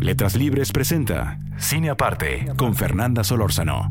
Letras 0.00 0.36
Libres 0.36 0.70
presenta 0.70 1.40
Cine 1.58 1.90
Aparte 1.90 2.46
con 2.56 2.76
Fernanda 2.76 3.24
Solórzano. 3.24 3.90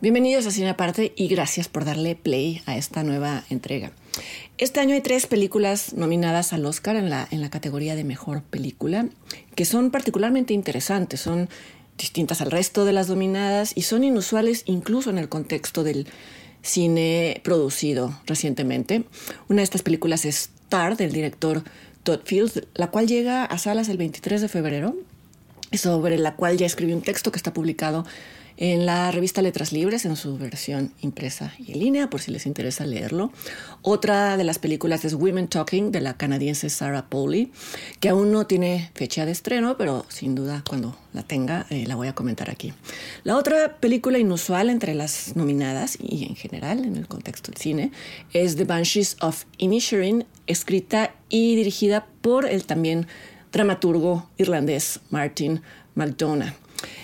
Bienvenidos 0.00 0.46
a 0.46 0.50
Cine 0.50 0.70
Aparte 0.70 1.12
y 1.16 1.28
gracias 1.28 1.68
por 1.68 1.84
darle 1.84 2.16
play 2.16 2.60
a 2.66 2.76
esta 2.76 3.04
nueva 3.04 3.44
entrega. 3.48 3.92
Este 4.58 4.80
año 4.80 4.94
hay 4.94 5.00
tres 5.00 5.28
películas 5.28 5.94
nominadas 5.94 6.52
al 6.52 6.66
Oscar 6.66 6.96
en 6.96 7.08
la, 7.08 7.28
en 7.30 7.40
la 7.40 7.50
categoría 7.50 7.94
de 7.94 8.02
Mejor 8.02 8.42
Película, 8.42 9.06
que 9.54 9.64
son 9.64 9.92
particularmente 9.92 10.54
interesantes, 10.54 11.20
son 11.20 11.48
distintas 11.96 12.40
al 12.40 12.50
resto 12.50 12.84
de 12.84 12.92
las 12.92 13.08
nominadas 13.08 13.72
y 13.76 13.82
son 13.82 14.02
inusuales 14.02 14.64
incluso 14.66 15.10
en 15.10 15.18
el 15.18 15.28
contexto 15.28 15.84
del 15.84 16.08
cine 16.62 17.40
producido 17.44 18.20
recientemente. 18.26 19.04
Una 19.48 19.60
de 19.60 19.64
estas 19.64 19.82
películas 19.82 20.24
es 20.24 20.50
Tar, 20.68 20.96
del 20.96 21.12
director 21.12 21.62
Todd 22.02 22.20
Fields, 22.24 22.62
la 22.74 22.90
cual 22.90 23.06
llega 23.06 23.44
a 23.44 23.58
salas 23.58 23.88
el 23.88 23.98
23 23.98 24.40
de 24.40 24.48
febrero, 24.48 24.96
sobre 25.74 26.18
la 26.18 26.36
cual 26.36 26.56
ya 26.56 26.66
escribí 26.66 26.92
un 26.92 27.02
texto 27.02 27.30
que 27.32 27.38
está 27.38 27.52
publicado 27.52 28.04
en 28.56 28.86
la 28.86 29.10
revista 29.10 29.42
Letras 29.42 29.72
Libres 29.72 30.04
en 30.04 30.16
su 30.16 30.36
versión 30.38 30.92
impresa 31.00 31.52
y 31.58 31.72
en 31.72 31.80
línea, 31.80 32.10
por 32.10 32.20
si 32.20 32.30
les 32.30 32.46
interesa 32.46 32.86
leerlo. 32.86 33.32
Otra 33.82 34.36
de 34.36 34.44
las 34.44 34.58
películas 34.58 35.04
es 35.04 35.14
Women 35.14 35.48
Talking 35.48 35.90
de 35.90 36.00
la 36.00 36.16
canadiense 36.16 36.70
Sarah 36.70 37.08
Polley, 37.08 37.50
que 38.00 38.08
aún 38.08 38.30
no 38.30 38.46
tiene 38.46 38.90
fecha 38.94 39.26
de 39.26 39.32
estreno, 39.32 39.76
pero 39.76 40.04
sin 40.08 40.34
duda 40.34 40.62
cuando 40.68 40.96
la 41.12 41.22
tenga 41.22 41.66
eh, 41.70 41.86
la 41.86 41.96
voy 41.96 42.08
a 42.08 42.14
comentar 42.14 42.50
aquí. 42.50 42.72
La 43.24 43.36
otra 43.36 43.78
película 43.78 44.18
inusual 44.18 44.70
entre 44.70 44.94
las 44.94 45.34
nominadas 45.36 45.98
y 46.00 46.26
en 46.26 46.36
general 46.36 46.84
en 46.84 46.96
el 46.96 47.08
contexto 47.08 47.50
del 47.50 47.60
cine 47.60 47.92
es 48.32 48.56
The 48.56 48.64
Banshees 48.64 49.16
of 49.20 49.44
Inisherin, 49.58 50.24
escrita 50.46 51.14
y 51.28 51.56
dirigida 51.56 52.06
por 52.20 52.46
el 52.46 52.64
también 52.64 53.06
dramaturgo 53.52 54.28
irlandés 54.38 55.00
Martin 55.10 55.62
McDonagh. 55.94 56.54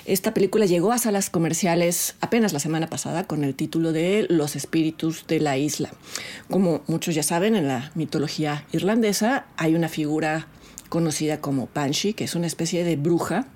Esta 0.07 0.35
película 0.35 0.67
llegó 0.67 0.91
a 0.93 0.99
salas 0.99 1.31
comerciales 1.31 2.17
apenas 2.21 2.53
la 2.53 2.59
semana 2.59 2.89
pasada 2.89 3.25
con 3.25 3.45
el 3.45 3.55
título 3.55 3.93
de 3.93 4.27
Los 4.29 4.57
espíritus 4.57 5.27
de 5.27 5.41
la 5.41 5.57
isla. 5.59 5.91
Como 6.51 6.83
muchos 6.87 7.15
ya 7.15 7.23
saben, 7.23 7.55
en 7.55 7.69
la 7.69 7.93
mitología 7.95 8.65
irlandesa 8.73 9.47
hay 9.57 9.75
una 9.75 9.89
figura 9.89 10.49
conocida 10.89 11.41
como 11.41 11.69
Banshee, 11.75 12.15
que 12.15 12.25
es 12.25 12.35
una 12.35 12.47
especie 12.47 12.83
de 12.83 12.97
bruja 12.97 13.47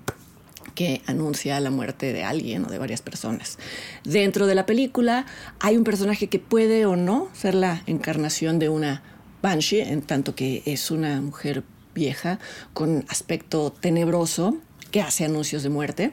que 0.75 1.01
anuncia 1.07 1.59
la 1.59 1.71
muerte 1.71 2.13
de 2.13 2.23
alguien 2.23 2.65
o 2.65 2.69
de 2.69 2.77
varias 2.77 3.01
personas. 3.01 3.57
Dentro 4.03 4.47
de 4.47 4.55
la 4.55 4.65
película 4.65 5.25
hay 5.59 5.75
un 5.77 5.83
personaje 5.83 6.27
que 6.27 6.39
puede 6.39 6.85
o 6.85 6.95
no 6.95 7.29
ser 7.33 7.55
la 7.55 7.83
encarnación 7.85 8.59
de 8.59 8.69
una 8.69 9.03
Banshee, 9.41 9.81
en 9.81 10.01
tanto 10.01 10.35
que 10.35 10.63
es 10.65 10.89
una 10.89 11.19
mujer 11.19 11.63
vieja 11.93 12.39
con 12.73 13.05
aspecto 13.09 13.71
tenebroso 13.71 14.57
que 14.91 15.01
hace 15.01 15.25
anuncios 15.25 15.63
de 15.63 15.69
muerte, 15.69 16.11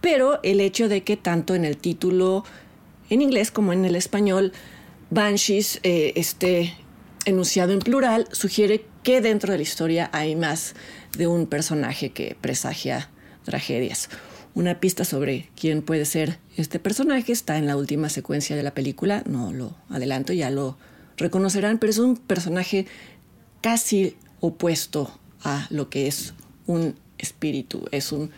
pero 0.00 0.40
el 0.42 0.60
hecho 0.60 0.88
de 0.88 1.02
que 1.02 1.16
tanto 1.16 1.54
en 1.54 1.64
el 1.64 1.76
título 1.76 2.44
en 3.10 3.22
inglés 3.22 3.50
como 3.50 3.72
en 3.72 3.84
el 3.84 3.96
español 3.96 4.52
Banshees 5.10 5.80
eh, 5.82 6.12
esté 6.16 6.74
enunciado 7.24 7.72
en 7.72 7.80
plural 7.80 8.28
sugiere 8.32 8.86
que 9.02 9.20
dentro 9.20 9.52
de 9.52 9.58
la 9.58 9.62
historia 9.62 10.10
hay 10.12 10.36
más 10.36 10.74
de 11.16 11.26
un 11.26 11.46
personaje 11.46 12.10
que 12.10 12.36
presagia 12.40 13.10
tragedias. 13.44 14.08
Una 14.54 14.80
pista 14.80 15.04
sobre 15.04 15.50
quién 15.56 15.82
puede 15.82 16.04
ser 16.04 16.38
este 16.56 16.78
personaje 16.78 17.32
está 17.32 17.58
en 17.58 17.66
la 17.66 17.76
última 17.76 18.08
secuencia 18.08 18.56
de 18.56 18.62
la 18.62 18.72
película, 18.72 19.22
no 19.26 19.52
lo 19.52 19.76
adelanto, 19.90 20.32
ya 20.32 20.50
lo 20.50 20.78
reconocerán, 21.16 21.78
pero 21.78 21.90
es 21.90 21.98
un 21.98 22.16
personaje 22.16 22.86
casi 23.60 24.16
opuesto 24.46 25.10
a 25.42 25.66
lo 25.70 25.88
que 25.88 26.06
es 26.06 26.34
un 26.66 26.96
espíritu, 27.18 27.86
es 27.92 28.12
un 28.12 28.30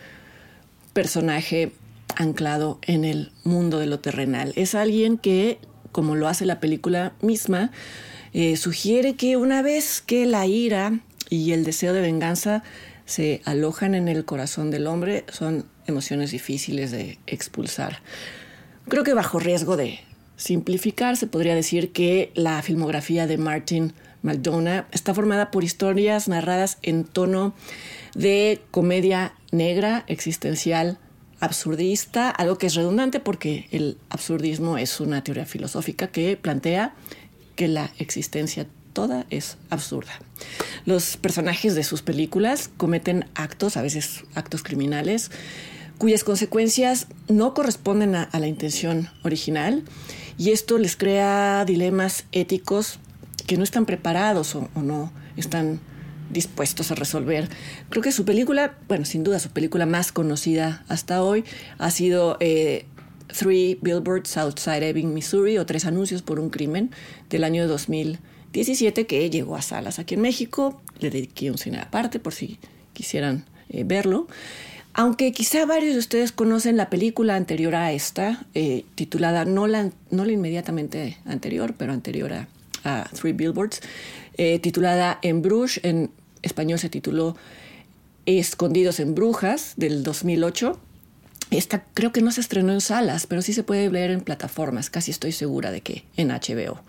personaje 0.93 1.71
anclado 2.15 2.79
en 2.81 3.03
el 3.03 3.31
mundo 3.43 3.79
de 3.79 3.87
lo 3.87 3.99
terrenal. 3.99 4.53
Es 4.55 4.73
alguien 4.73 5.17
que, 5.17 5.59
como 5.91 6.15
lo 6.15 6.27
hace 6.27 6.45
la 6.45 6.59
película 6.59 7.13
misma, 7.21 7.71
eh, 8.33 8.57
sugiere 8.57 9.15
que 9.15 9.37
una 9.37 9.61
vez 9.61 10.01
que 10.01 10.25
la 10.25 10.45
ira 10.47 10.99
y 11.29 11.51
el 11.51 11.63
deseo 11.63 11.93
de 11.93 12.01
venganza 12.01 12.63
se 13.05 13.41
alojan 13.45 13.93
en 13.93 14.07
el 14.07 14.25
corazón 14.25 14.71
del 14.71 14.87
hombre, 14.87 15.25
son 15.31 15.65
emociones 15.87 16.31
difíciles 16.31 16.91
de 16.91 17.19
expulsar. 17.27 18.01
Creo 18.87 19.03
que 19.03 19.13
bajo 19.13 19.39
riesgo 19.39 19.77
de 19.77 19.99
simplificar, 20.35 21.17
se 21.17 21.27
podría 21.27 21.55
decir 21.55 21.91
que 21.91 22.31
la 22.35 22.61
filmografía 22.61 23.27
de 23.27 23.37
Martin 23.37 23.93
McDonough 24.21 24.85
está 24.91 25.13
formada 25.13 25.51
por 25.51 25.63
historias 25.63 26.27
narradas 26.27 26.77
en 26.81 27.03
tono 27.03 27.53
de 28.15 28.61
comedia 28.71 29.33
negra, 29.51 30.03
existencial, 30.07 30.97
absurdista, 31.39 32.29
algo 32.29 32.57
que 32.57 32.67
es 32.67 32.75
redundante 32.75 33.19
porque 33.19 33.67
el 33.71 33.97
absurdismo 34.09 34.77
es 34.77 34.99
una 34.99 35.23
teoría 35.23 35.45
filosófica 35.45 36.07
que 36.07 36.37
plantea 36.37 36.95
que 37.55 37.67
la 37.67 37.91
existencia 37.99 38.67
toda 38.93 39.25
es 39.29 39.57
absurda. 39.69 40.19
Los 40.85 41.17
personajes 41.17 41.75
de 41.75 41.83
sus 41.83 42.01
películas 42.01 42.69
cometen 42.77 43.25
actos, 43.35 43.77
a 43.77 43.81
veces 43.81 44.23
actos 44.33 44.63
criminales, 44.63 45.29
cuyas 45.97 46.23
consecuencias 46.23 47.07
no 47.27 47.53
corresponden 47.53 48.15
a, 48.15 48.29
la 48.33 48.47
intención 48.47 49.09
original 49.23 49.83
y 50.37 50.51
esto 50.51 50.77
les 50.77 50.95
crea 50.95 51.65
dilemas 51.65 52.25
éticos 52.31 52.99
que 53.47 53.57
no 53.57 53.63
están 53.63 53.87
preparados 53.87 54.53
o 54.55 54.69
no 54.75 55.11
están 55.35 55.79
dispuestos 56.29 56.91
a 56.91 56.95
resolver. 56.95 57.49
Creo 57.89 58.03
que 58.03 58.11
su 58.11 58.25
película, 58.25 58.77
bueno, 58.87 59.05
sin 59.05 59.23
duda 59.23 59.39
su 59.39 59.49
película 59.49 59.85
más 59.85 60.11
conocida 60.11 60.83
hasta 60.87 61.23
hoy 61.23 61.43
ha 61.77 61.91
sido 61.91 62.37
eh, 62.39 62.85
Three 63.27 63.77
Billboards 63.81 64.37
Outside 64.37 64.89
Ebbing, 64.89 65.13
Missouri, 65.13 65.57
o 65.57 65.65
Tres 65.65 65.85
Anuncios 65.85 66.21
por 66.21 66.39
un 66.39 66.49
Crimen, 66.49 66.91
del 67.29 67.43
año 67.43 67.67
2017, 67.67 69.05
que 69.05 69.29
llegó 69.29 69.55
a 69.55 69.61
salas 69.61 69.99
aquí 69.99 70.15
en 70.15 70.21
México. 70.21 70.81
Le 70.99 71.09
dediqué 71.09 71.51
un 71.51 71.57
cine 71.57 71.79
aparte 71.79 72.19
por 72.19 72.33
si 72.33 72.59
quisieran 72.93 73.45
eh, 73.69 73.83
verlo. 73.83 74.27
Aunque 74.93 75.31
quizá 75.31 75.65
varios 75.65 75.93
de 75.93 75.99
ustedes 75.99 76.31
conocen 76.31 76.75
la 76.75 76.89
película 76.89 77.35
anterior 77.35 77.75
a 77.75 77.91
esta, 77.91 78.47
eh, 78.55 78.83
titulada 78.95 79.45
no 79.45 79.67
la, 79.67 79.91
no 80.09 80.25
la 80.25 80.31
inmediatamente 80.31 81.17
anterior, 81.25 81.75
pero 81.77 81.93
anterior 81.93 82.33
a, 82.33 82.47
a 82.87 83.09
Three 83.13 83.33
Billboards, 83.33 83.81
eh, 84.37 84.59
titulada 84.59 85.19
En 85.21 85.41
Bruges, 85.41 85.79
en 85.83 86.09
español 86.41 86.79
se 86.79 86.89
tituló 86.89 87.35
Escondidos 88.25 88.99
en 88.99 89.15
Brujas, 89.15 89.73
del 89.77 90.03
2008. 90.03 90.79
Esta 91.51 91.85
creo 91.93 92.11
que 92.11 92.21
no 92.21 92.31
se 92.31 92.41
estrenó 92.41 92.73
en 92.73 92.81
salas, 92.81 93.27
pero 93.27 93.41
sí 93.41 93.53
se 93.53 93.63
puede 93.63 93.89
ver 93.89 94.11
en 94.11 94.21
plataformas, 94.21 94.89
casi 94.89 95.11
estoy 95.11 95.31
segura 95.31 95.71
de 95.71 95.81
que 95.81 96.03
en 96.17 96.29
HBO. 96.29 96.81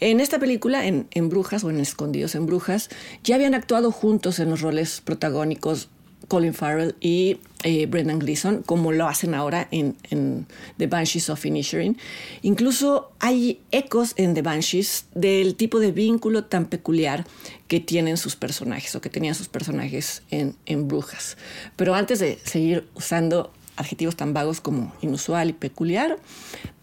En 0.00 0.20
esta 0.20 0.38
película, 0.38 0.86
en, 0.86 1.06
en, 1.10 1.28
Brujas 1.28 1.62
o 1.62 1.70
en 1.70 1.78
Escondidos 1.78 2.34
en 2.34 2.46
Brujas, 2.46 2.88
ya 3.22 3.34
habían 3.34 3.54
actuado 3.54 3.92
juntos 3.92 4.38
en 4.38 4.48
los 4.48 4.62
roles 4.62 5.02
protagónicos 5.02 5.88
Colin 6.30 6.54
Farrell 6.54 6.94
y 7.00 7.40
eh, 7.64 7.86
Brendan 7.86 8.20
Gleeson, 8.20 8.62
como 8.62 8.92
lo 8.92 9.08
hacen 9.08 9.34
ahora 9.34 9.66
en, 9.72 10.46
The 10.78 10.86
Banshees 10.86 11.28
of 11.28 11.44
Inisherin. 11.44 11.98
Incluso 12.42 13.10
hay 13.18 13.60
ecos 13.72 14.12
en 14.16 14.34
The 14.34 14.42
Banshees 14.42 15.06
del 15.12 15.56
tipo 15.56 15.80
de 15.80 15.90
vínculo 15.90 16.44
tan 16.44 16.66
peculiar 16.66 17.26
que 17.66 17.80
tienen 17.80 18.16
sus 18.16 18.36
personajes 18.36 18.94
o 18.94 19.00
que 19.00 19.10
tenían 19.10 19.34
sus 19.34 19.48
personajes 19.48 20.22
en, 20.30 20.54
Brujas. 20.88 21.36
Pero 21.74 21.96
antes 21.96 22.20
de 22.20 22.38
seguir 22.44 22.88
usando 22.94 23.52
adjetivos 23.76 24.14
tan 24.14 24.32
vagos 24.32 24.60
como 24.60 24.94
inusual 25.02 25.50
y 25.50 25.52
peculiar, 25.52 26.16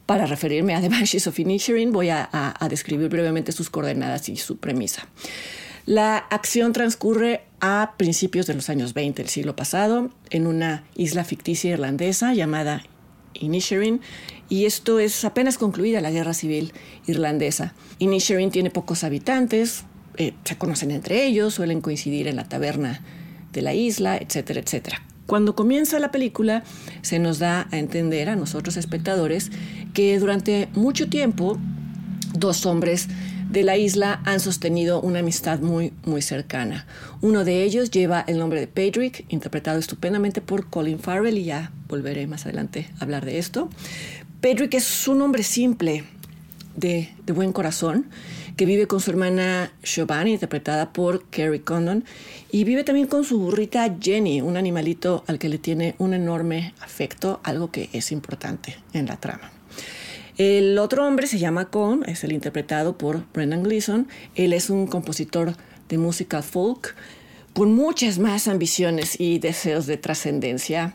para 0.06 0.26
referirme 0.26 0.76
a 0.76 0.82
The 0.82 0.90
Banshees 0.90 1.26
of 1.26 1.40
Inisherin, 1.40 1.94
voy 1.94 2.10
a 2.10 2.58
describir 2.70 3.08
brevemente 3.08 3.54
sus 3.54 3.70
coordenadas 3.70 4.28
y 4.28 4.36
su 4.36 4.58
premisa. 4.58 5.08
La 5.88 6.18
acción 6.18 6.74
transcurre 6.74 7.46
a 7.62 7.94
principios 7.96 8.46
de 8.46 8.54
los 8.54 8.70
años 8.70 8.94
20 8.94 9.24
del 9.24 9.30
siglo 9.30 9.56
pasado 9.56 10.12
en 10.30 10.46
una 10.46 10.84
isla 10.96 11.24
ficticia 11.24 11.72
irlandesa 11.72 12.34
llamada 12.34 12.84
Inisherin 13.34 14.02
y 14.50 14.66
esto 14.66 15.00
es 15.00 15.24
apenas 15.24 15.58
concluida 15.58 16.02
la 16.02 16.12
guerra 16.12 16.34
civil 16.34 16.74
irlandesa. 17.08 17.74
Inisherin 18.00 18.52
tiene 18.52 18.70
pocos 18.70 19.06
habitantes, 19.06 19.86
eh, 20.18 20.34
se 20.44 20.58
conocen 20.58 20.92
entre 20.92 21.26
ellos, 21.26 21.54
suelen 21.54 21.80
coincidir 21.80 22.28
en 22.28 22.36
la 22.36 22.50
taberna 22.50 23.02
de 23.54 23.62
la 23.62 23.74
isla, 23.74 24.18
etcétera, 24.18 24.60
etcétera. 24.60 25.02
Cuando 25.26 25.56
comienza 25.56 26.00
la 26.00 26.12
película 26.12 26.66
se 27.02 27.18
nos 27.18 27.40
da 27.40 27.66
a 27.72 27.78
entender 27.78 28.28
a 28.28 28.36
nosotros 28.36 28.76
espectadores 28.76 29.52
que 29.94 30.20
durante 30.20 30.68
mucho 30.74 31.08
tiempo 31.08 31.58
dos 32.34 32.66
hombres 32.66 33.08
de 33.50 33.64
la 33.64 33.78
isla 33.78 34.22
han 34.26 34.40
sostenido 34.40 35.02
una 35.02 35.20
amistad 35.20 35.60
muy, 35.60 35.94
muy 36.06 36.22
cercana. 36.22 36.86
Uno 37.22 37.44
de 37.44 37.64
ellos 37.64 37.92
lleva 37.92 38.24
el 38.28 38.38
nombre 38.38 38.60
de 38.60 38.68
Pedrick, 38.68 39.26
interpretado 39.30 39.80
estupendamente 39.80 40.42
por 40.42 40.70
Colin 40.70 41.00
Farrell, 41.00 41.38
y 41.38 41.46
ya 41.46 41.72
volveré 41.88 42.28
más 42.28 42.46
adelante 42.46 42.90
a 43.00 43.04
hablar 43.04 43.26
de 43.26 43.38
esto. 43.38 43.70
Pedrick 44.42 44.74
es 44.74 45.08
un 45.08 45.22
hombre 45.22 45.44
simple, 45.44 46.04
de, 46.76 47.10
de 47.26 47.34
buen 47.34 47.54
corazón, 47.54 48.06
que 48.56 48.66
vive 48.66 48.88
con 48.88 49.00
su 49.00 49.12
hermana 49.12 49.72
Giovanni, 49.84 50.34
interpretada 50.34 50.92
por 50.92 51.30
Carrie 51.30 51.62
Condon, 51.62 52.04
y 52.52 52.64
vive 52.64 52.84
también 52.84 53.08
con 53.08 53.24
su 53.24 53.40
burrita 53.40 53.96
Jenny, 54.00 54.42
un 54.42 54.58
animalito 54.58 55.24
al 55.28 55.40
que 55.40 55.50
le 55.50 55.58
tiene 55.58 55.96
un 56.00 56.14
enorme 56.14 56.74
afecto, 56.82 57.40
algo 57.44 57.72
que 57.72 57.90
es 57.94 58.12
importante 58.12 58.78
en 58.94 59.06
la 59.06 59.18
trama. 59.18 59.52
El 60.38 60.78
otro 60.78 61.08
hombre 61.08 61.26
se 61.26 61.40
llama 61.40 61.66
Con, 61.72 62.08
es 62.08 62.24
el 62.24 62.32
interpretado 62.32 62.96
por 62.96 63.24
Brendan 63.34 63.64
Gleeson. 63.64 64.08
Él 64.36 64.54
es 64.54 64.70
un 64.70 64.86
compositor 64.86 65.56
de 65.90 65.98
música 65.98 66.44
folk 66.44 66.96
con 67.54 67.74
muchas 67.74 68.20
más 68.20 68.48
ambiciones 68.48 69.20
y 69.20 69.40
deseos 69.40 69.88
de 69.88 69.98
trascendencia 69.98 70.94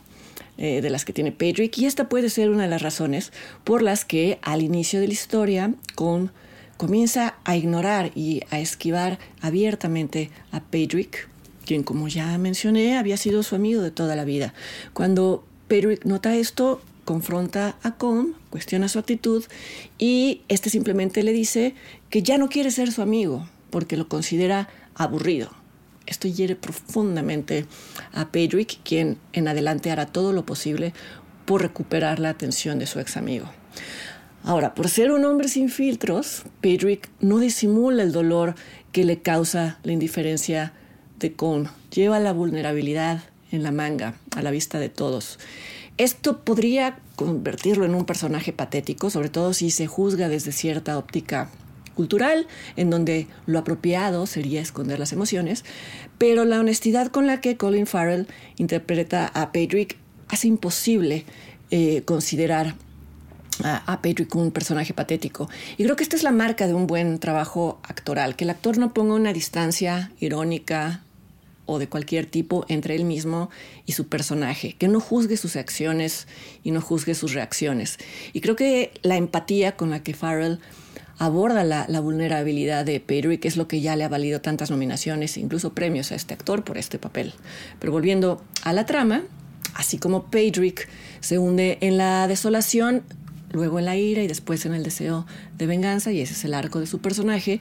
eh, 0.59 0.81
de 0.81 0.91
las 0.91 1.05
que 1.05 1.13
tiene 1.13 1.33
Pedrick. 1.33 1.77
Y 1.79 1.87
esta 1.87 2.09
puede 2.09 2.31
ser 2.31 2.51
una 2.51 2.63
de 2.63 2.69
las 2.69 2.83
razones 2.83 3.33
por 3.65 3.83
las 3.83 4.05
que 4.05 4.39
al 4.43 4.63
inicio 4.63 5.01
de 5.01 5.09
la 5.09 5.13
historia 5.13 5.75
Con 5.97 6.31
comienza 6.77 7.35
a 7.43 7.57
ignorar 7.57 8.13
y 8.15 8.43
a 8.51 8.61
esquivar 8.61 9.19
abiertamente 9.41 10.31
a 10.53 10.61
Pedrick, 10.61 11.29
quien 11.67 11.83
como 11.83 12.07
ya 12.07 12.39
mencioné 12.39 12.97
había 12.97 13.17
sido 13.17 13.43
su 13.43 13.57
amigo 13.57 13.83
de 13.83 13.91
toda 13.91 14.15
la 14.15 14.25
vida. 14.25 14.55
Cuando 14.93 15.45
Pedrick 15.67 16.05
nota 16.05 16.37
esto, 16.37 16.81
confronta 17.05 17.77
a 17.83 17.97
Com, 17.97 18.35
cuestiona 18.51 18.89
su 18.89 18.99
actitud 18.99 19.45
y 19.99 20.43
este 20.49 20.71
simplemente 20.71 21.23
le 21.23 21.33
dice 21.33 21.75
que 22.11 22.23
ya 22.23 22.39
no 22.39 22.49
quiere 22.49 22.71
ser 22.71 22.93
su 22.93 23.03
amigo 23.03 23.49
porque 23.71 23.97
lo 23.97 24.09
considera 24.09 24.69
aburrido. 24.95 25.51
Esto 26.07 26.29
hiere 26.29 26.57
profundamente 26.57 27.67
a 28.13 28.29
Pedrick, 28.29 28.83
quien 28.83 29.19
en 29.33 29.49
adelante 29.49 29.91
hará 29.91 30.07
todo 30.07 30.33
lo 30.33 30.45
posible 30.45 30.93
por 31.45 31.63
recuperar 31.63 32.19
la 32.19 32.31
atención 32.31 32.79
de 32.79 32.87
su 32.87 33.01
ex 33.01 33.17
amigo. 33.17 33.51
Ahora, 34.45 34.75
por 34.75 34.89
ser 34.89 35.13
un 35.13 35.25
hombre 35.25 35.49
sin 35.49 35.69
filtros, 35.69 36.43
Pedrick 36.61 37.09
no 37.21 37.39
disimula 37.39 38.03
el 38.03 38.13
dolor 38.13 38.57
que 38.91 39.05
le 39.05 39.23
causa 39.23 39.79
la 39.85 39.93
indiferencia 39.93 40.73
de 41.19 41.33
Com. 41.33 41.67
Lleva 41.95 42.19
la 42.19 42.33
vulnerabilidad 42.33 43.23
en 43.53 43.63
la 43.63 43.71
manga, 43.71 44.17
a 44.35 44.43
la 44.43 44.51
vista 44.51 44.79
de 44.81 44.89
todos. 44.89 45.39
Esto 45.99 46.41
podría 46.41 46.99
convertirlo 47.17 47.85
en 47.85 47.95
un 47.95 48.07
personaje 48.07 48.53
patético, 48.53 49.11
sobre 49.11 49.29
todo 49.29 49.53
si 49.53 49.71
se 49.71 49.87
juzga 49.87 50.29
desde 50.29 50.51
cierta 50.51 50.99
óptica 50.99 51.51
cultural, 51.95 52.47
en 52.77 52.91
donde 52.91 53.27
lo 53.47 53.59
apropiado 53.59 54.27
sería 54.27 54.63
esconder 54.63 54.99
las 54.99 55.13
emociones, 55.13 55.65
pero 56.19 56.45
la 56.45 56.59
honestidad 56.59 57.09
con 57.09 57.27
la 57.27 57.41
que 57.41 57.57
Colin 57.57 57.87
Farrell 57.87 58.27
interpreta 58.57 59.27
a 59.27 59.53
Patrick 59.53 59.99
hace 60.29 60.49
imposible 60.49 61.25
eh, 61.71 62.03
considerar 62.05 62.75
a, 63.63 63.93
a 63.93 64.01
Patrick 64.01 64.35
un 64.35 64.51
personaje 64.51 64.95
patético. 64.95 65.51
Y 65.77 65.85
creo 65.85 65.97
que 65.97 66.03
esta 66.03 66.17
es 66.17 66.23
la 66.23 66.33
marca 66.33 66.67
de 66.67 66.75
un 66.75 66.87
buen 66.87 67.19
trabajo 67.19 67.81
actoral, 67.83 68.35
que 68.35 68.45
el 68.45 68.51
actor 68.51 68.79
no 68.79 68.95
ponga 68.95 69.15
una 69.15 69.35
distancia 69.35 70.11
irónica, 70.19 71.03
de 71.79 71.89
cualquier 71.89 72.27
tipo 72.27 72.65
entre 72.69 72.95
él 72.95 73.05
mismo 73.05 73.51
y 73.87 73.93
su 73.93 74.09
personaje, 74.09 74.75
que 74.75 74.89
no 74.89 75.01
juzgue 75.01 75.37
sus 75.37 75.57
acciones 75.57 76.27
y 76.63 76.71
no 76.71 76.81
juzgue 76.81 77.15
sus 77.15 77.33
reacciones. 77.35 77.99
Y 78.33 78.41
creo 78.41 78.57
que 78.57 78.93
la 79.03 79.17
empatía 79.17 79.77
con 79.77 79.91
la 79.91 80.03
que 80.03 80.15
Farrell 80.15 80.61
aborda 81.19 81.63
la, 81.63 82.01
vulnerabilidad 82.01 82.85
de 82.85 82.99
Pedrick 82.99 83.45
es 83.45 83.57
lo 83.57 83.69
que 83.69 83.81
ya 83.81 83.95
le 83.97 84.05
ha 84.05 84.09
valido 84.09 84.41
tantas 84.41 84.71
nominaciones, 84.71 85.37
incluso 85.37 85.73
premios 85.73 86.11
a 86.11 86.17
este 86.17 86.35
actor 86.35 86.65
por 86.65 86.79
este 86.79 86.99
papel. 86.99 87.33
Pero 87.79 87.93
volviendo 87.93 88.43
a 88.65 88.73
la 88.73 88.87
trama, 88.87 89.23
así 89.75 89.99
como 89.99 90.31
Pedrick 90.31 90.89
se 91.21 91.39
hunde 91.39 91.79
en 91.81 91.97
la 91.97 92.27
desolación, 92.27 93.03
luego 93.53 93.79
en 93.79 93.85
la 93.85 93.97
ira 93.97 94.23
y 94.23 94.27
después 94.27 94.67
en 94.67 94.75
el 94.75 94.83
deseo 94.83 95.27
de 95.59 95.67
venganza, 95.67 96.11
y 96.11 96.21
ese 96.21 96.33
es 96.33 96.45
el 96.45 96.55
arco 96.55 96.81
de 96.81 96.87
su 96.87 96.99
personaje, 96.99 97.61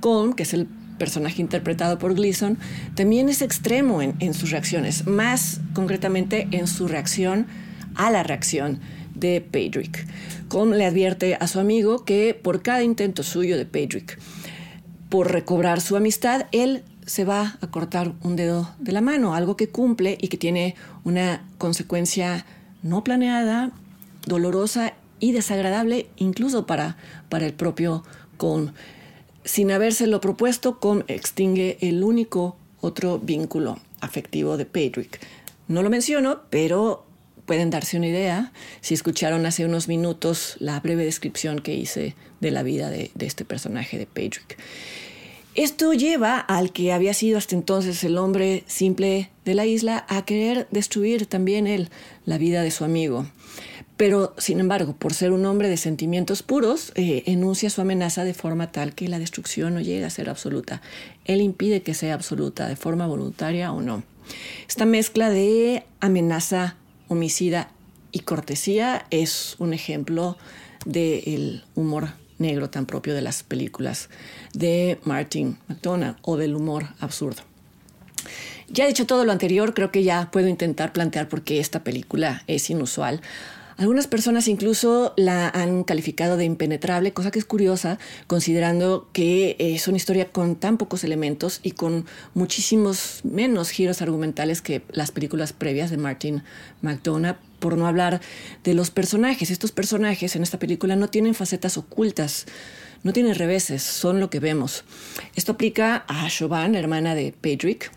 con, 0.00 0.34
que 0.34 0.44
es 0.44 0.54
el 0.54 0.68
personaje 1.00 1.40
interpretado 1.40 1.98
por 1.98 2.14
Gleason, 2.14 2.58
también 2.94 3.28
es 3.30 3.40
extremo 3.40 4.02
en, 4.02 4.34
sus 4.34 4.50
reacciones, 4.50 5.06
más 5.06 5.60
concretamente 5.72 6.46
en 6.52 6.68
su 6.68 6.86
reacción 6.86 7.46
a 7.96 8.10
la 8.10 8.22
reacción 8.22 8.78
de 9.14 9.40
Pedrick. 9.40 10.06
Com 10.48 10.72
le 10.72 10.84
advierte 10.84 11.36
a 11.40 11.48
su 11.48 11.58
amigo 11.58 12.04
que 12.04 12.38
por 12.40 12.62
cada 12.62 12.82
intento 12.82 13.22
suyo 13.22 13.56
de 13.56 13.64
Pedrick 13.64 14.18
por 15.08 15.32
recobrar 15.32 15.80
su 15.80 15.96
amistad, 15.96 16.46
él 16.52 16.84
se 17.06 17.24
va 17.24 17.58
a 17.60 17.66
cortar 17.68 18.12
un 18.22 18.36
dedo 18.36 18.70
de 18.78 18.92
la 18.92 19.00
mano, 19.00 19.34
algo 19.34 19.56
que 19.56 19.70
cumple 19.70 20.18
y 20.20 20.28
que 20.28 20.36
tiene 20.36 20.76
una 21.02 21.44
consecuencia 21.58 22.44
no 22.82 23.02
planeada, 23.02 23.72
dolorosa 24.26 24.92
y 25.18 25.32
desagradable 25.32 26.08
incluso 26.16 26.66
para, 26.66 26.96
para 27.28 27.46
el 27.46 27.54
propio 27.54 28.04
Com 28.36 28.72
sin 29.44 29.70
habérselo 29.70 30.20
propuesto, 30.20 30.78
Com 30.78 31.02
extingue 31.08 31.78
el 31.80 32.02
único 32.02 32.56
otro 32.80 33.18
vínculo 33.18 33.78
afectivo 34.00 34.56
de 34.56 34.66
Pedrick. 34.66 35.20
No 35.68 35.82
lo 35.82 35.90
menciono, 35.90 36.42
pero 36.50 37.04
pueden 37.46 37.70
darse 37.70 37.96
una 37.96 38.06
idea 38.06 38.52
si 38.80 38.94
escucharon 38.94 39.44
hace 39.46 39.64
unos 39.64 39.88
minutos 39.88 40.56
la 40.60 40.78
breve 40.80 41.04
descripción 41.04 41.58
que 41.58 41.74
hice 41.74 42.14
de 42.40 42.50
la 42.50 42.62
vida 42.62 42.90
de, 42.90 43.10
este 43.18 43.44
personaje 43.44 43.98
de 43.98 44.06
Pedrick. 44.06 44.56
Esto 45.56 45.92
lleva 45.92 46.38
al 46.38 46.72
que 46.72 46.92
había 46.92 47.12
sido 47.12 47.38
hasta 47.38 47.56
entonces 47.56 48.04
el 48.04 48.18
hombre 48.18 48.62
simple 48.66 49.30
de 49.44 49.54
la 49.54 49.66
isla 49.66 50.06
a 50.08 50.24
querer 50.24 50.68
destruir 50.70 51.26
también 51.26 51.66
él 51.66 51.88
la 52.24 52.38
vida 52.38 52.62
de 52.62 52.70
su 52.70 52.84
amigo. 52.84 53.26
Pero, 54.00 54.32
sin 54.38 54.60
embargo, 54.60 54.96
por 54.96 55.12
ser 55.12 55.30
un 55.30 55.44
hombre 55.44 55.68
de 55.68 55.76
sentimientos 55.76 56.42
puros, 56.42 56.90
eh, 56.94 57.22
enuncia 57.26 57.68
su 57.68 57.82
amenaza 57.82 58.24
de 58.24 58.32
forma 58.32 58.72
tal 58.72 58.94
que 58.94 59.08
la 59.08 59.18
destrucción 59.18 59.74
no 59.74 59.82
llega 59.82 60.06
a 60.06 60.10
ser 60.10 60.30
absoluta. 60.30 60.80
Él 61.26 61.42
impide 61.42 61.82
que 61.82 61.92
sea 61.92 62.14
absoluta, 62.14 62.66
de 62.66 62.76
forma 62.76 63.06
voluntaria 63.06 63.70
o 63.72 63.82
no. 63.82 64.02
Esta 64.66 64.86
mezcla 64.86 65.28
de 65.28 65.84
amenaza, 66.00 66.76
homicida 67.08 67.72
y 68.10 68.20
cortesía 68.20 69.04
es 69.10 69.56
un 69.58 69.74
ejemplo 69.74 70.38
del 70.86 71.62
humor 71.74 72.08
negro 72.38 72.70
tan 72.70 72.86
propio 72.86 73.14
de 73.14 73.20
las 73.20 73.42
películas 73.42 74.08
de 74.54 74.98
Martin 75.04 75.58
McDonagh 75.68 76.16
o 76.22 76.38
del 76.38 76.56
humor 76.56 76.86
absurdo. 77.00 77.42
Ya 78.70 78.86
dicho 78.86 79.04
todo 79.04 79.26
lo 79.26 79.32
anterior, 79.32 79.74
creo 79.74 79.90
que 79.90 80.04
ya 80.04 80.30
puedo 80.30 80.48
intentar 80.48 80.94
plantear 80.94 81.28
por 81.28 81.42
qué 81.42 81.60
esta 81.60 81.84
película 81.84 82.44
es 82.46 82.70
inusual. 82.70 83.20
Algunas 83.80 84.06
personas 84.06 84.46
incluso 84.46 85.14
la 85.16 85.48
han 85.48 85.84
calificado 85.84 86.36
de 86.36 86.44
impenetrable, 86.44 87.14
cosa 87.14 87.30
que 87.30 87.38
es 87.38 87.46
curiosa, 87.46 87.98
considerando 88.26 89.08
que 89.14 89.56
es 89.58 89.88
una 89.88 89.96
historia 89.96 90.30
con 90.30 90.56
tan 90.56 90.76
pocos 90.76 91.02
elementos 91.02 91.60
y 91.62 91.70
con 91.70 92.04
muchísimos 92.34 93.20
menos 93.24 93.70
giros 93.70 94.02
argumentales 94.02 94.60
que 94.60 94.82
las 94.90 95.12
películas 95.12 95.54
previas 95.54 95.90
de 95.90 95.96
Martin 95.96 96.42
McDonough, 96.82 97.38
por 97.58 97.78
no 97.78 97.86
hablar 97.86 98.20
de 98.64 98.74
los 98.74 98.90
personajes. 98.90 99.50
Estos 99.50 99.72
personajes 99.72 100.36
en 100.36 100.42
esta 100.42 100.58
película 100.58 100.94
no 100.94 101.08
tienen 101.08 101.34
facetas 101.34 101.78
ocultas, 101.78 102.44
no 103.02 103.14
tienen 103.14 103.34
reveses, 103.34 103.82
son 103.82 104.20
lo 104.20 104.28
que 104.28 104.40
vemos. 104.40 104.84
Esto 105.36 105.52
aplica 105.52 106.04
a 106.06 106.28
Chauvin, 106.28 106.74
hermana 106.74 107.14
de 107.14 107.32
Pedrick, 107.32 107.90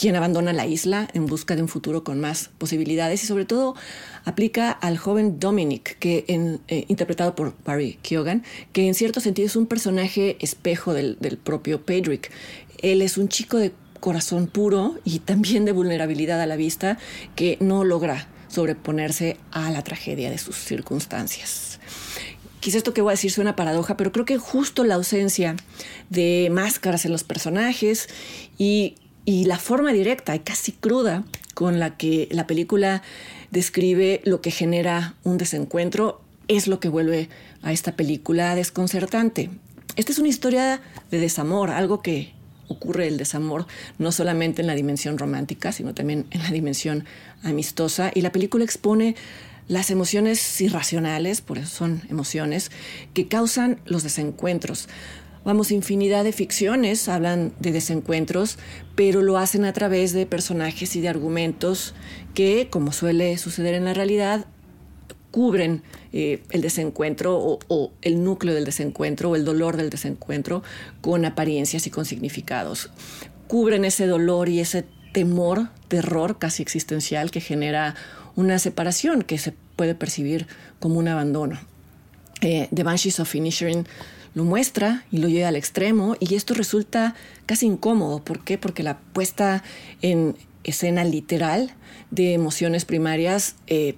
quien 0.00 0.16
abandona 0.16 0.54
la 0.54 0.66
isla 0.66 1.08
en 1.12 1.26
busca 1.26 1.56
de 1.56 1.60
un 1.60 1.68
futuro 1.68 2.04
con 2.04 2.20
más 2.20 2.48
posibilidades 2.56 3.22
y 3.22 3.26
sobre 3.26 3.44
todo 3.44 3.74
aplica 4.24 4.70
al 4.70 4.96
joven 4.96 5.38
Dominic, 5.38 5.98
que 5.98 6.24
eh, 6.26 6.84
interpretado 6.88 7.34
por 7.34 7.54
Barry 7.66 7.98
Keoghan, 8.00 8.42
que 8.72 8.88
en 8.88 8.94
cierto 8.94 9.20
sentido 9.20 9.44
es 9.44 9.56
un 9.56 9.66
personaje 9.66 10.38
espejo 10.40 10.94
del, 10.94 11.18
propio 11.44 11.84
Pedrick. 11.84 12.30
Él 12.80 13.02
es 13.02 13.18
un 13.18 13.28
chico 13.28 13.58
de 13.58 13.74
corazón 14.00 14.46
puro 14.46 14.98
y 15.04 15.18
también 15.18 15.66
de 15.66 15.72
vulnerabilidad 15.72 16.40
a 16.40 16.46
la 16.46 16.56
vista 16.56 16.96
que 17.36 17.58
no 17.60 17.84
logra 17.84 18.26
sobreponerse 18.48 19.36
a 19.50 19.70
la 19.70 19.82
tragedia 19.82 20.30
de 20.30 20.38
sus 20.38 20.56
circunstancias. 20.56 21.78
Quizá 22.60 22.78
esto 22.78 22.94
que 22.94 23.02
voy 23.02 23.10
a 23.10 23.12
decir 23.12 23.32
sea 23.32 23.42
una 23.42 23.54
paradoja, 23.54 23.98
pero 23.98 24.12
creo 24.12 24.24
que 24.24 24.38
justo 24.38 24.82
la 24.82 24.94
ausencia 24.94 25.56
de 26.08 26.48
máscaras 26.50 27.04
en 27.04 27.12
los 27.12 27.22
personajes 27.22 28.08
y 28.56 28.94
y 29.24 29.44
la 29.44 29.58
forma 29.58 29.92
directa 29.92 30.34
y 30.34 30.40
casi 30.40 30.72
cruda 30.72 31.24
con 31.54 31.78
la 31.78 31.96
que 31.96 32.28
la 32.30 32.46
película 32.46 33.02
describe 33.50 34.20
lo 34.24 34.40
que 34.40 34.50
genera 34.50 35.14
un 35.24 35.38
desencuentro 35.38 36.20
es 36.48 36.66
lo 36.66 36.80
que 36.80 36.88
vuelve 36.88 37.28
a 37.62 37.72
esta 37.72 37.92
película 37.92 38.54
desconcertante. 38.54 39.50
Esta 39.96 40.12
es 40.12 40.18
una 40.18 40.28
historia 40.28 40.80
de 41.10 41.18
desamor, 41.18 41.70
algo 41.70 42.00
que 42.00 42.32
ocurre 42.68 43.08
el 43.08 43.18
desamor, 43.18 43.66
no 43.98 44.12
solamente 44.12 44.62
en 44.62 44.68
la 44.68 44.74
dimensión 44.74 45.18
romántica, 45.18 45.72
sino 45.72 45.94
también 45.94 46.26
en 46.30 46.42
la 46.42 46.50
dimensión 46.50 47.04
amistosa. 47.42 48.10
Y 48.14 48.20
la 48.22 48.32
película 48.32 48.64
expone 48.64 49.16
las 49.68 49.90
emociones 49.90 50.60
irracionales, 50.60 51.40
por 51.40 51.58
eso 51.58 51.68
son 51.68 52.02
emociones, 52.08 52.70
que 53.14 53.28
causan 53.28 53.80
los 53.84 54.02
desencuentros. 54.02 54.88
Vamos, 55.50 55.72
infinidad 55.72 56.22
de 56.22 56.30
ficciones 56.30 57.08
hablan 57.08 57.52
de 57.58 57.72
desencuentros, 57.72 58.56
pero 58.94 59.20
lo 59.20 59.36
hacen 59.36 59.64
a 59.64 59.72
través 59.72 60.12
de 60.12 60.24
personajes 60.24 60.94
y 60.94 61.00
de 61.00 61.08
argumentos 61.08 61.92
que, 62.34 62.68
como 62.70 62.92
suele 62.92 63.36
suceder 63.36 63.74
en 63.74 63.84
la 63.84 63.92
realidad, 63.92 64.46
cubren 65.32 65.82
eh, 66.12 66.44
el 66.50 66.60
desencuentro 66.60 67.36
o, 67.36 67.92
el 68.00 68.22
núcleo 68.22 68.54
del 68.54 68.64
desencuentro 68.64 69.30
o 69.30 69.34
el 69.34 69.44
dolor 69.44 69.76
del 69.76 69.90
desencuentro 69.90 70.62
con 71.00 71.24
apariencias 71.24 71.84
y 71.88 71.90
con 71.90 72.04
significados. 72.04 72.90
Cubren 73.48 73.84
ese 73.84 74.06
dolor 74.06 74.48
y 74.48 74.60
ese 74.60 74.84
temor, 75.12 75.70
terror 75.88 76.38
casi 76.38 76.62
existencial 76.62 77.32
que 77.32 77.40
genera 77.40 77.96
una 78.36 78.60
separación 78.60 79.22
que 79.22 79.36
se 79.36 79.52
puede 79.74 79.96
percibir 79.96 80.46
como 80.78 81.00
un 81.00 81.08
abandono. 81.08 81.58
Eh, 82.40 82.68
The 82.72 82.84
Banshees 82.84 83.18
of 83.18 83.34
Inisherin 83.34 83.88
lo 84.34 84.44
muestra 84.44 85.04
y 85.10 85.18
lo 85.18 85.28
lleva 85.28 85.48
al 85.48 85.56
extremo 85.56 86.16
y 86.20 86.34
esto 86.34 86.54
resulta 86.54 87.14
casi 87.46 87.66
incómodo. 87.66 88.24
¿Por 88.24 88.44
qué? 88.44 88.58
Porque 88.58 88.82
la 88.82 88.98
puesta 88.98 89.62
en 90.02 90.36
escena 90.64 91.04
literal 91.04 91.72
de 92.10 92.34
emociones 92.34 92.84
primarias 92.84 93.56
eh, 93.66 93.96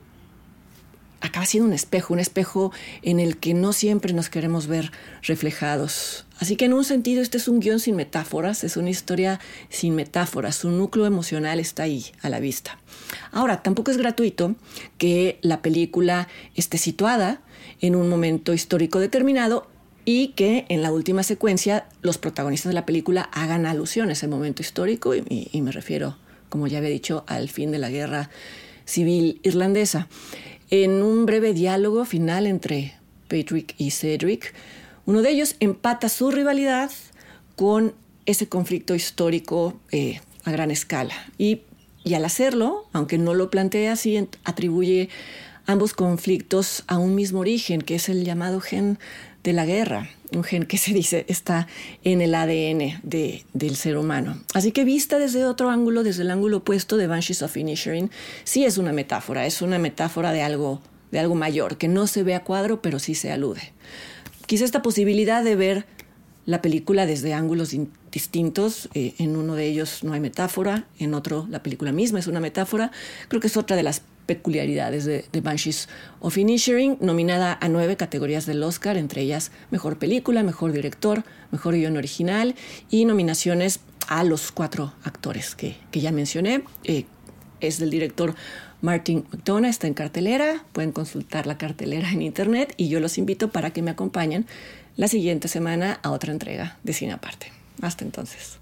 acaba 1.20 1.46
siendo 1.46 1.68
un 1.68 1.72
espejo, 1.72 2.12
un 2.12 2.20
espejo 2.20 2.72
en 3.02 3.20
el 3.20 3.38
que 3.38 3.54
no 3.54 3.72
siempre 3.72 4.12
nos 4.12 4.28
queremos 4.28 4.66
ver 4.66 4.90
reflejados. 5.22 6.26
Así 6.38 6.56
que 6.56 6.64
en 6.64 6.72
un 6.72 6.84
sentido 6.84 7.22
este 7.22 7.38
es 7.38 7.46
un 7.46 7.60
guion 7.60 7.78
sin 7.78 7.94
metáforas, 7.94 8.64
es 8.64 8.76
una 8.76 8.90
historia 8.90 9.38
sin 9.68 9.94
metáforas, 9.94 10.56
su 10.56 10.70
núcleo 10.70 11.06
emocional 11.06 11.60
está 11.60 11.84
ahí 11.84 12.06
a 12.22 12.28
la 12.28 12.40
vista. 12.40 12.78
Ahora, 13.30 13.62
tampoco 13.62 13.92
es 13.92 13.96
gratuito 13.96 14.56
que 14.98 15.38
la 15.42 15.62
película 15.62 16.26
esté 16.56 16.78
situada 16.78 17.40
en 17.80 17.94
un 17.94 18.08
momento 18.08 18.52
histórico 18.52 18.98
determinado 18.98 19.68
y 20.04 20.28
que 20.28 20.64
en 20.68 20.82
la 20.82 20.92
última 20.92 21.22
secuencia 21.22 21.86
los 22.00 22.18
protagonistas 22.18 22.70
de 22.70 22.74
la 22.74 22.86
película 22.86 23.22
hagan 23.32 23.66
alusión 23.66 24.08
a 24.08 24.12
ese 24.12 24.28
momento 24.28 24.62
histórico 24.62 25.14
y, 25.14 25.60
me 25.60 25.72
refiero, 25.72 26.16
como 26.48 26.66
ya 26.66 26.78
había 26.78 26.90
dicho, 26.90 27.24
al 27.26 27.48
fin 27.48 27.70
de 27.70 27.78
la 27.78 27.90
guerra 27.90 28.30
civil 28.84 29.40
irlandesa. 29.42 30.08
En 30.70 31.02
un 31.02 31.26
breve 31.26 31.52
diálogo 31.52 32.04
final 32.04 32.46
entre 32.46 32.94
Patrick 33.28 33.74
y 33.78 33.90
Cedric, 33.90 34.54
uno 35.06 35.22
de 35.22 35.30
ellos 35.30 35.56
empata 35.60 36.08
su 36.08 36.30
rivalidad 36.30 36.90
con 37.56 37.94
ese 38.26 38.48
conflicto 38.48 38.94
histórico 38.94 39.80
eh, 39.90 40.20
a 40.44 40.50
gran 40.50 40.70
escala. 40.70 41.14
Y, 41.38 41.62
y, 42.04 42.14
al 42.14 42.24
hacerlo, 42.24 42.86
aunque 42.92 43.18
no 43.18 43.34
lo 43.34 43.50
plantea 43.50 43.92
así, 43.92 44.28
atribuye 44.44 45.08
ambos 45.66 45.92
conflictos 45.92 46.84
a 46.86 46.98
un 46.98 47.14
mismo 47.14 47.40
origen, 47.40 47.82
que 47.82 47.96
es 47.96 48.08
el 48.08 48.24
llamado 48.24 48.60
gen 48.60 48.98
de 49.42 49.52
la 49.52 49.66
guerra, 49.66 50.08
un 50.32 50.44
gen 50.44 50.66
que 50.66 50.78
se 50.78 50.92
dice 50.92 51.24
está 51.28 51.66
en 52.04 52.20
el 52.20 52.34
ADN 52.34 53.00
de, 53.02 53.44
del 53.52 53.76
ser 53.76 53.96
humano. 53.96 54.40
Así 54.54 54.72
que 54.72 54.84
vista 54.84 55.18
desde 55.18 55.44
otro 55.44 55.70
ángulo, 55.70 56.02
desde 56.02 56.22
el 56.22 56.30
ángulo 56.30 56.58
opuesto 56.58 56.96
de 56.96 57.06
Banshees 57.06 57.42
of 57.42 57.56
Inisherin, 57.56 58.10
sí 58.44 58.64
es 58.64 58.78
una 58.78 58.92
metáfora, 58.92 59.46
es 59.46 59.62
una 59.62 59.78
metáfora 59.78 60.32
de 60.32 60.42
algo, 60.42 60.80
de 61.10 61.18
algo 61.18 61.34
mayor, 61.34 61.76
que 61.76 61.88
no 61.88 62.06
se 62.06 62.22
ve 62.22 62.34
a 62.34 62.44
cuadro, 62.44 62.80
pero 62.82 62.98
sí 62.98 63.14
se 63.14 63.32
alude. 63.32 63.72
Quizá 64.46 64.64
esta 64.64 64.82
posibilidad 64.82 65.42
de 65.42 65.56
ver 65.56 65.86
la 66.44 66.60
película 66.60 67.06
desde 67.06 67.34
ángulos 67.34 67.74
distintos. 68.10 68.88
Eh, 68.94 69.14
en 69.18 69.36
uno 69.36 69.54
de 69.54 69.66
ellos 69.66 70.02
no 70.02 70.12
hay 70.12 70.20
metáfora, 70.20 70.86
en 70.98 71.14
otro 71.14 71.46
la 71.50 71.62
película 71.62 71.92
misma 71.92 72.18
es 72.18 72.26
una 72.26 72.40
metáfora. 72.40 72.90
Creo 73.28 73.40
que 73.40 73.46
es 73.46 73.56
otra 73.56 73.76
de 73.76 73.82
las 73.82 74.02
peculiaridades 74.36 75.04
de, 75.04 75.40
Banshees 75.40 75.88
of 76.20 76.36
Inisherin, 76.36 76.96
nominada 77.00 77.58
a 77.60 77.68
nueve 77.68 77.96
categorías 77.96 78.46
del 78.46 78.62
Oscar, 78.62 78.96
entre 78.96 79.22
ellas 79.22 79.50
Mejor 79.70 79.98
Película, 79.98 80.42
Mejor 80.42 80.72
Director, 80.72 81.24
Mejor 81.50 81.74
Guión 81.74 81.96
Original 81.96 82.54
y 82.90 83.04
nominaciones 83.04 83.80
a 84.08 84.24
los 84.24 84.52
cuatro 84.52 84.94
actores 85.04 85.54
que, 85.54 85.76
que 85.90 86.00
ya 86.00 86.12
mencioné. 86.12 86.62
Eh, 86.84 87.04
es 87.60 87.78
del 87.78 87.90
director 87.90 88.34
Martin 88.80 89.24
McDonough, 89.30 89.70
está 89.70 89.86
en 89.86 89.94
cartelera, 89.94 90.64
pueden 90.72 90.92
consultar 90.92 91.46
la 91.46 91.56
cartelera 91.58 92.10
en 92.10 92.22
internet 92.22 92.74
y 92.76 92.88
yo 92.88 92.98
los 93.00 93.18
invito 93.18 93.50
para 93.50 93.70
que 93.70 93.82
me 93.82 93.92
acompañen 93.92 94.46
la 94.96 95.08
siguiente 95.08 95.48
semana 95.48 96.00
a 96.02 96.10
otra 96.10 96.32
entrega 96.32 96.78
de 96.82 96.92
Cine 96.92 97.12
Aparte. 97.12 97.52
Hasta 97.80 98.04
entonces. 98.04 98.61